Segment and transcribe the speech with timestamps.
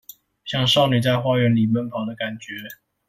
[0.45, 2.53] 像少女在花園裡奔跑的感覺